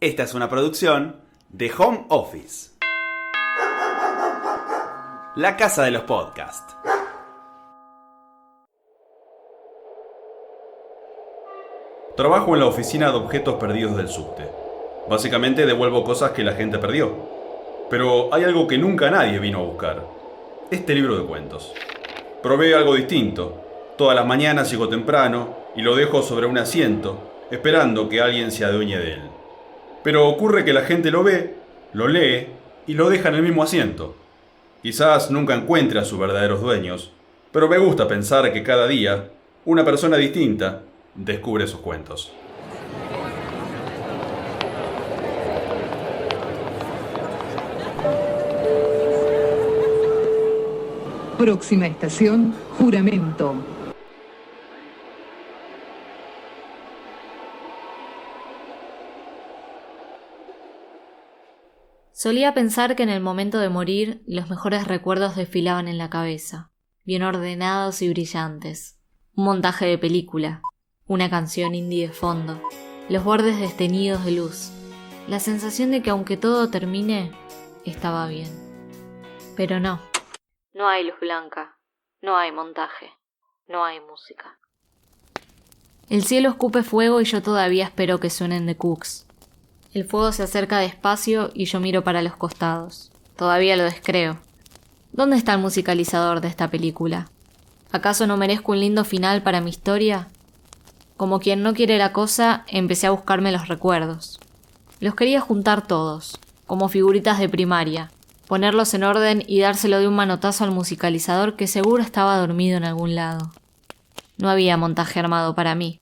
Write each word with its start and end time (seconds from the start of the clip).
Esta 0.00 0.22
es 0.22 0.32
una 0.32 0.48
producción 0.48 1.16
de 1.48 1.72
Home 1.76 2.04
Office. 2.10 2.70
La 5.34 5.56
casa 5.56 5.82
de 5.82 5.90
los 5.90 6.02
podcasts. 6.02 6.76
Trabajo 12.16 12.54
en 12.54 12.60
la 12.60 12.66
oficina 12.66 13.10
de 13.10 13.16
objetos 13.16 13.56
perdidos 13.56 13.96
del 13.96 14.06
subte. 14.06 14.48
Básicamente 15.10 15.66
devuelvo 15.66 16.04
cosas 16.04 16.30
que 16.30 16.44
la 16.44 16.52
gente 16.52 16.78
perdió. 16.78 17.12
Pero 17.90 18.32
hay 18.32 18.44
algo 18.44 18.68
que 18.68 18.78
nunca 18.78 19.10
nadie 19.10 19.40
vino 19.40 19.58
a 19.58 19.64
buscar. 19.64 20.06
Este 20.70 20.94
libro 20.94 21.18
de 21.18 21.26
cuentos. 21.26 21.74
Probé 22.40 22.76
algo 22.76 22.94
distinto. 22.94 23.64
Todas 23.98 24.14
las 24.14 24.26
mañanas 24.26 24.70
llego 24.70 24.88
temprano 24.88 25.56
y 25.74 25.82
lo 25.82 25.96
dejo 25.96 26.22
sobre 26.22 26.46
un 26.46 26.56
asiento, 26.56 27.48
esperando 27.50 28.08
que 28.08 28.20
alguien 28.20 28.52
se 28.52 28.64
adueñe 28.64 28.96
de 28.96 29.14
él. 29.14 29.37
Pero 30.02 30.28
ocurre 30.28 30.64
que 30.64 30.72
la 30.72 30.82
gente 30.82 31.10
lo 31.10 31.22
ve, 31.22 31.54
lo 31.92 32.08
lee 32.08 32.48
y 32.86 32.94
lo 32.94 33.10
deja 33.10 33.28
en 33.28 33.36
el 33.36 33.42
mismo 33.42 33.62
asiento. 33.62 34.16
Quizás 34.82 35.30
nunca 35.30 35.54
encuentre 35.54 35.98
a 35.98 36.04
sus 36.04 36.18
verdaderos 36.18 36.60
dueños, 36.60 37.12
pero 37.52 37.68
me 37.68 37.78
gusta 37.78 38.06
pensar 38.06 38.52
que 38.52 38.62
cada 38.62 38.86
día 38.86 39.30
una 39.64 39.84
persona 39.84 40.16
distinta 40.16 40.82
descubre 41.14 41.66
sus 41.66 41.80
cuentos. 41.80 42.32
Próxima 51.38 51.86
estación, 51.86 52.52
juramento. 52.78 53.54
Solía 62.20 62.52
pensar 62.52 62.96
que 62.96 63.04
en 63.04 63.10
el 63.10 63.20
momento 63.20 63.60
de 63.60 63.68
morir 63.68 64.24
los 64.26 64.50
mejores 64.50 64.88
recuerdos 64.88 65.36
desfilaban 65.36 65.86
en 65.86 65.98
la 65.98 66.10
cabeza, 66.10 66.72
bien 67.04 67.22
ordenados 67.22 68.02
y 68.02 68.08
brillantes. 68.08 68.98
Un 69.36 69.44
montaje 69.44 69.86
de 69.86 69.98
película, 69.98 70.60
una 71.06 71.30
canción 71.30 71.76
indie 71.76 72.08
de 72.08 72.12
fondo, 72.12 72.60
los 73.08 73.22
bordes 73.22 73.60
desteñidos 73.60 74.24
de 74.24 74.32
luz, 74.32 74.72
la 75.28 75.38
sensación 75.38 75.92
de 75.92 76.02
que 76.02 76.10
aunque 76.10 76.36
todo 76.36 76.70
termine, 76.70 77.30
estaba 77.84 78.26
bien. 78.26 78.50
Pero 79.56 79.78
no, 79.78 80.00
no 80.74 80.88
hay 80.88 81.04
luz 81.04 81.20
blanca, 81.20 81.78
no 82.20 82.36
hay 82.36 82.50
montaje, 82.50 83.12
no 83.68 83.84
hay 83.84 84.00
música. 84.00 84.58
El 86.10 86.24
cielo 86.24 86.48
escupe 86.48 86.82
fuego 86.82 87.20
y 87.20 87.26
yo 87.26 87.42
todavía 87.42 87.84
espero 87.84 88.18
que 88.18 88.28
suenen 88.28 88.66
de 88.66 88.76
Cooks. 88.76 89.27
El 89.94 90.04
fuego 90.04 90.32
se 90.32 90.42
acerca 90.42 90.78
despacio 90.78 91.50
y 91.54 91.64
yo 91.64 91.80
miro 91.80 92.04
para 92.04 92.20
los 92.20 92.36
costados. 92.36 93.10
Todavía 93.36 93.74
lo 93.76 93.84
descreo. 93.84 94.38
¿Dónde 95.12 95.36
está 95.36 95.54
el 95.54 95.60
musicalizador 95.60 96.42
de 96.42 96.48
esta 96.48 96.68
película? 96.68 97.30
¿Acaso 97.90 98.26
no 98.26 98.36
merezco 98.36 98.72
un 98.72 98.80
lindo 98.80 99.04
final 99.04 99.42
para 99.42 99.62
mi 99.62 99.70
historia? 99.70 100.28
Como 101.16 101.40
quien 101.40 101.62
no 101.62 101.72
quiere 101.72 101.96
la 101.96 102.12
cosa, 102.12 102.64
empecé 102.68 103.06
a 103.06 103.12
buscarme 103.12 103.50
los 103.50 103.68
recuerdos. 103.68 104.38
Los 105.00 105.14
quería 105.14 105.40
juntar 105.40 105.86
todos, 105.86 106.38
como 106.66 106.90
figuritas 106.90 107.38
de 107.38 107.48
primaria, 107.48 108.10
ponerlos 108.46 108.92
en 108.92 109.04
orden 109.04 109.42
y 109.46 109.60
dárselo 109.60 110.00
de 110.00 110.08
un 110.08 110.14
manotazo 110.14 110.64
al 110.64 110.70
musicalizador 110.70 111.56
que 111.56 111.66
seguro 111.66 112.02
estaba 112.02 112.36
dormido 112.36 112.76
en 112.76 112.84
algún 112.84 113.14
lado. 113.14 113.52
No 114.36 114.50
había 114.50 114.76
montaje 114.76 115.18
armado 115.18 115.54
para 115.54 115.74
mí. 115.74 115.98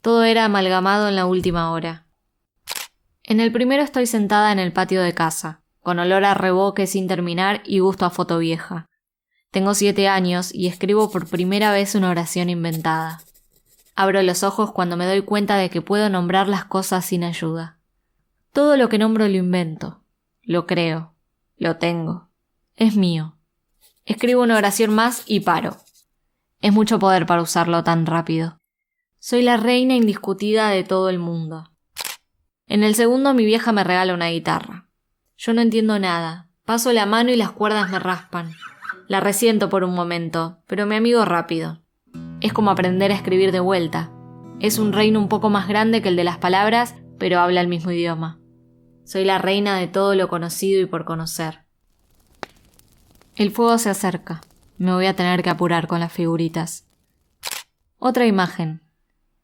Todo 0.00 0.24
era 0.24 0.46
amalgamado 0.46 1.06
en 1.08 1.16
la 1.16 1.26
última 1.26 1.70
hora. 1.70 2.06
En 3.30 3.38
el 3.38 3.52
primero 3.52 3.84
estoy 3.84 4.06
sentada 4.06 4.50
en 4.50 4.58
el 4.58 4.72
patio 4.72 5.00
de 5.02 5.14
casa, 5.14 5.62
con 5.82 6.00
olor 6.00 6.24
a 6.24 6.34
reboque 6.34 6.88
sin 6.88 7.06
terminar 7.06 7.62
y 7.64 7.78
gusto 7.78 8.04
a 8.04 8.10
foto 8.10 8.38
vieja. 8.38 8.88
Tengo 9.52 9.74
siete 9.74 10.08
años 10.08 10.52
y 10.52 10.66
escribo 10.66 11.12
por 11.12 11.28
primera 11.28 11.70
vez 11.70 11.94
una 11.94 12.10
oración 12.10 12.50
inventada. 12.50 13.20
Abro 13.94 14.20
los 14.22 14.42
ojos 14.42 14.72
cuando 14.72 14.96
me 14.96 15.06
doy 15.06 15.22
cuenta 15.22 15.54
de 15.58 15.70
que 15.70 15.80
puedo 15.80 16.10
nombrar 16.10 16.48
las 16.48 16.64
cosas 16.64 17.04
sin 17.04 17.22
ayuda. 17.22 17.78
Todo 18.52 18.76
lo 18.76 18.88
que 18.88 18.98
nombro 18.98 19.28
lo 19.28 19.36
invento, 19.36 20.02
lo 20.42 20.66
creo, 20.66 21.14
lo 21.56 21.76
tengo, 21.76 22.30
es 22.74 22.96
mío. 22.96 23.38
Escribo 24.06 24.42
una 24.42 24.56
oración 24.56 24.92
más 24.92 25.22
y 25.26 25.38
paro. 25.38 25.76
Es 26.60 26.72
mucho 26.72 26.98
poder 26.98 27.26
para 27.26 27.42
usarlo 27.42 27.84
tan 27.84 28.06
rápido. 28.06 28.58
Soy 29.20 29.42
la 29.42 29.56
reina 29.56 29.94
indiscutida 29.94 30.70
de 30.70 30.82
todo 30.82 31.10
el 31.10 31.20
mundo. 31.20 31.70
En 32.70 32.84
el 32.84 32.94
segundo 32.94 33.34
mi 33.34 33.44
vieja 33.44 33.72
me 33.72 33.82
regala 33.82 34.14
una 34.14 34.28
guitarra. 34.28 34.86
Yo 35.36 35.52
no 35.52 35.60
entiendo 35.60 35.98
nada. 35.98 36.48
Paso 36.64 36.92
la 36.92 37.04
mano 37.04 37.32
y 37.32 37.36
las 37.36 37.50
cuerdas 37.50 37.90
me 37.90 37.98
raspan. 37.98 38.52
La 39.08 39.18
resiento 39.18 39.68
por 39.68 39.82
un 39.82 39.92
momento, 39.92 40.62
pero 40.68 40.86
me 40.86 40.94
amigo 40.94 41.24
rápido. 41.24 41.82
Es 42.40 42.52
como 42.52 42.70
aprender 42.70 43.10
a 43.10 43.16
escribir 43.16 43.50
de 43.50 43.58
vuelta. 43.58 44.12
Es 44.60 44.78
un 44.78 44.92
reino 44.92 45.18
un 45.18 45.28
poco 45.28 45.50
más 45.50 45.66
grande 45.66 46.00
que 46.00 46.10
el 46.10 46.14
de 46.14 46.22
las 46.22 46.38
palabras, 46.38 46.94
pero 47.18 47.40
habla 47.40 47.60
el 47.60 47.66
mismo 47.66 47.90
idioma. 47.90 48.38
Soy 49.02 49.24
la 49.24 49.38
reina 49.38 49.76
de 49.76 49.88
todo 49.88 50.14
lo 50.14 50.28
conocido 50.28 50.80
y 50.80 50.86
por 50.86 51.04
conocer. 51.04 51.64
El 53.34 53.50
fuego 53.50 53.78
se 53.78 53.90
acerca. 53.90 54.42
Me 54.78 54.92
voy 54.92 55.06
a 55.06 55.16
tener 55.16 55.42
que 55.42 55.50
apurar 55.50 55.88
con 55.88 55.98
las 55.98 56.12
figuritas. 56.12 56.86
Otra 57.98 58.26
imagen. 58.26 58.82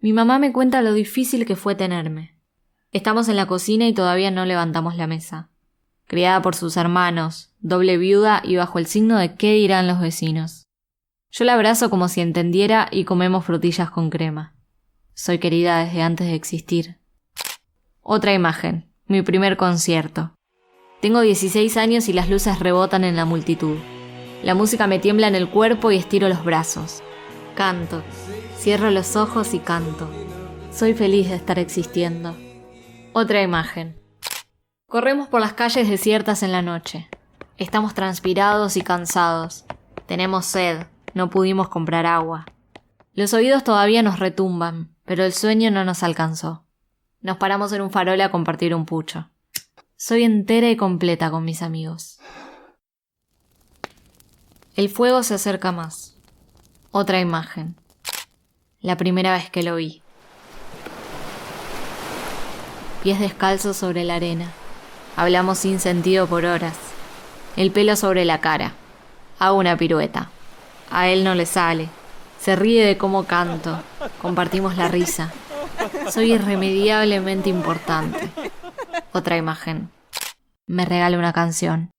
Mi 0.00 0.12
mamá 0.12 0.40
me 0.40 0.52
cuenta 0.52 0.82
lo 0.82 0.92
difícil 0.92 1.46
que 1.46 1.54
fue 1.54 1.76
tenerme. 1.76 2.31
Estamos 2.92 3.30
en 3.30 3.36
la 3.36 3.46
cocina 3.46 3.88
y 3.88 3.94
todavía 3.94 4.30
no 4.30 4.44
levantamos 4.44 4.96
la 4.96 5.06
mesa. 5.06 5.48
Criada 6.06 6.42
por 6.42 6.54
sus 6.54 6.76
hermanos, 6.76 7.54
doble 7.60 7.96
viuda 7.96 8.42
y 8.44 8.56
bajo 8.56 8.78
el 8.78 8.84
signo 8.84 9.16
de 9.16 9.34
qué 9.34 9.54
dirán 9.54 9.86
los 9.86 9.98
vecinos. 9.98 10.66
Yo 11.30 11.46
la 11.46 11.54
abrazo 11.54 11.88
como 11.88 12.08
si 12.08 12.20
entendiera 12.20 12.88
y 12.90 13.04
comemos 13.04 13.46
frutillas 13.46 13.90
con 13.90 14.10
crema. 14.10 14.54
Soy 15.14 15.38
querida 15.38 15.82
desde 15.82 16.02
antes 16.02 16.26
de 16.26 16.34
existir. 16.34 16.98
Otra 18.02 18.34
imagen, 18.34 18.92
mi 19.06 19.22
primer 19.22 19.56
concierto. 19.56 20.34
Tengo 21.00 21.22
16 21.22 21.78
años 21.78 22.10
y 22.10 22.12
las 22.12 22.28
luces 22.28 22.58
rebotan 22.58 23.04
en 23.04 23.16
la 23.16 23.24
multitud. 23.24 23.78
La 24.42 24.54
música 24.54 24.86
me 24.86 24.98
tiembla 24.98 25.28
en 25.28 25.34
el 25.34 25.48
cuerpo 25.48 25.90
y 25.92 25.96
estiro 25.96 26.28
los 26.28 26.44
brazos. 26.44 27.02
Canto, 27.54 28.02
cierro 28.58 28.90
los 28.90 29.16
ojos 29.16 29.54
y 29.54 29.60
canto. 29.60 30.10
Soy 30.70 30.92
feliz 30.92 31.30
de 31.30 31.36
estar 31.36 31.58
existiendo. 31.58 32.36
Otra 33.14 33.42
imagen. 33.42 34.00
Corremos 34.86 35.28
por 35.28 35.42
las 35.42 35.52
calles 35.52 35.86
desiertas 35.86 36.42
en 36.42 36.50
la 36.50 36.62
noche. 36.62 37.10
Estamos 37.58 37.92
transpirados 37.92 38.78
y 38.78 38.80
cansados. 38.80 39.66
Tenemos 40.06 40.46
sed. 40.46 40.86
No 41.12 41.28
pudimos 41.28 41.68
comprar 41.68 42.06
agua. 42.06 42.46
Los 43.12 43.34
oídos 43.34 43.64
todavía 43.64 44.02
nos 44.02 44.18
retumban, 44.18 44.96
pero 45.04 45.24
el 45.24 45.34
sueño 45.34 45.70
no 45.70 45.84
nos 45.84 46.02
alcanzó. 46.02 46.64
Nos 47.20 47.36
paramos 47.36 47.70
en 47.74 47.82
un 47.82 47.90
farol 47.90 48.18
a 48.22 48.30
compartir 48.30 48.74
un 48.74 48.86
pucho. 48.86 49.28
Soy 49.96 50.22
entera 50.22 50.70
y 50.70 50.76
completa 50.76 51.30
con 51.30 51.44
mis 51.44 51.60
amigos. 51.60 52.18
El 54.74 54.88
fuego 54.88 55.22
se 55.22 55.34
acerca 55.34 55.70
más. 55.70 56.16
Otra 56.90 57.20
imagen. 57.20 57.76
La 58.80 58.96
primera 58.96 59.34
vez 59.34 59.50
que 59.50 59.62
lo 59.62 59.76
vi 59.76 60.01
pies 63.02 63.18
descalzos 63.18 63.76
sobre 63.76 64.04
la 64.04 64.14
arena. 64.14 64.52
Hablamos 65.16 65.58
sin 65.58 65.80
sentido 65.80 66.26
por 66.26 66.44
horas. 66.44 66.76
El 67.56 67.72
pelo 67.72 67.96
sobre 67.96 68.24
la 68.24 68.40
cara. 68.40 68.72
Hago 69.38 69.58
una 69.58 69.76
pirueta. 69.76 70.30
A 70.90 71.08
él 71.08 71.24
no 71.24 71.34
le 71.34 71.46
sale. 71.46 71.88
Se 72.38 72.54
ríe 72.56 72.86
de 72.86 72.96
cómo 72.96 73.24
canto. 73.24 73.82
Compartimos 74.20 74.76
la 74.76 74.88
risa. 74.88 75.32
Soy 76.10 76.32
irremediablemente 76.32 77.50
importante. 77.50 78.30
Otra 79.12 79.36
imagen. 79.36 79.90
Me 80.66 80.84
regala 80.84 81.18
una 81.18 81.32
canción. 81.32 81.90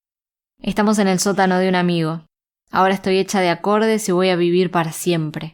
Estamos 0.62 1.00
en 1.00 1.10
el 1.10 1.20
sótano 1.20 1.60
de 1.60 1.68
un 1.68 1.76
amigo. 1.76 2.26
Ahora 2.72 2.94
estoy 2.94 3.20
hecha 3.20 3.42
de 3.42 3.50
acordes 3.50 4.08
y 4.08 4.14
voy 4.14 4.30
a 4.30 4.36
vivir 4.36 4.72
para 4.72 4.94
siempre. 4.94 5.54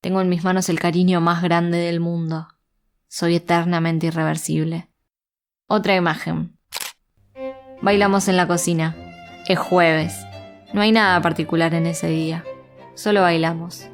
Tengo 0.00 0.20
en 0.20 0.28
mis 0.28 0.44
manos 0.44 0.68
el 0.68 0.78
cariño 0.78 1.20
más 1.20 1.42
grande 1.42 1.78
del 1.78 1.98
mundo. 1.98 2.48
Soy 3.16 3.36
eternamente 3.36 4.08
irreversible. 4.08 4.88
Otra 5.68 5.94
imagen. 5.94 6.58
Bailamos 7.80 8.26
en 8.26 8.36
la 8.36 8.48
cocina. 8.48 8.96
Es 9.46 9.56
jueves. 9.56 10.26
No 10.72 10.80
hay 10.80 10.90
nada 10.90 11.22
particular 11.22 11.74
en 11.74 11.86
ese 11.86 12.08
día. 12.08 12.42
Solo 12.96 13.20
bailamos. 13.20 13.86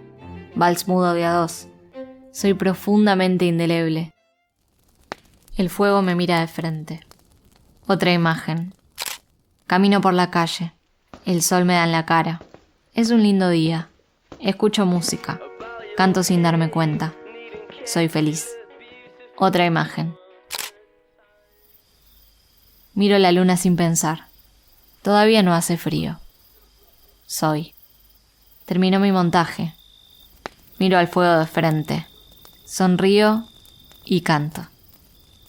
Vals 0.55 0.89
mudo 0.89 1.13
de 1.13 1.27
a 1.27 1.33
dos. 1.35 1.69
Soy 2.33 2.55
profundamente 2.55 3.45
indeleble. 3.45 4.15
El 5.55 5.69
fuego 5.69 6.01
me 6.01 6.15
mira 6.15 6.41
de 6.41 6.47
frente. 6.47 7.01
Otra 7.87 8.15
imagen. 8.15 8.73
Camino 9.67 10.01
por 10.01 10.15
la 10.15 10.31
calle. 10.31 10.73
El 11.27 11.43
sol 11.43 11.67
me 11.67 11.75
da 11.75 11.85
en 11.85 11.93
la 11.93 12.07
cara. 12.07 12.41
Es 12.95 13.11
un 13.11 13.23
lindo 13.23 13.51
día. 13.51 13.91
Escucho 14.41 14.87
música. 14.87 15.39
Canto 15.95 16.23
sin 16.23 16.43
darme 16.43 16.71
cuenta. 16.71 17.13
Soy 17.85 18.09
feliz. 18.09 18.49
Otra 19.43 19.65
imagen. 19.65 20.15
Miro 22.93 23.17
la 23.17 23.33
luna 23.33 23.57
sin 23.57 23.75
pensar. 23.75 24.27
Todavía 25.01 25.43
no 25.43 25.55
hace 25.55 25.79
frío. 25.79 26.21
Soy. 27.27 27.73
Termino 28.67 29.01
mi 29.01 29.13
montaje. 29.13 29.75
Miro 30.79 30.99
al 30.99 31.09
fuego 31.09 31.39
de 31.39 31.47
frente. 31.47 32.07
Sonrío 32.67 33.47
y 34.05 34.21
canto. 34.21 34.67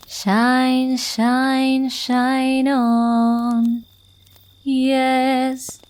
Shine, 0.07 0.97
shine, 0.97 1.89
shine 1.89 2.73
on. 2.73 3.85
Yes, 4.63 5.81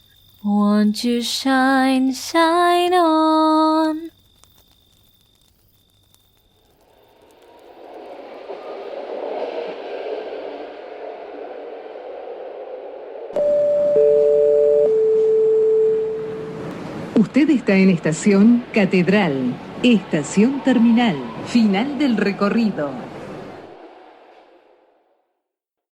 won't 0.44 1.04
you 1.04 1.22
shine, 1.22 2.16
shine 2.16 2.96
on? 2.96 4.12
Usted 17.22 17.52
está 17.52 17.76
en 17.76 17.92
estación 17.92 18.64
Catedral, 18.74 19.54
estación 19.84 20.64
terminal, 20.64 21.16
final 21.46 22.00
del 22.00 22.18
recorrido. 22.18 23.11